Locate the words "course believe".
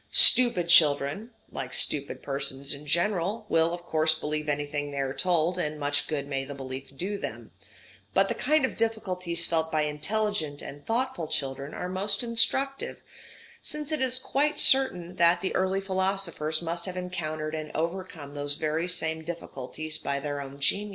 3.83-4.49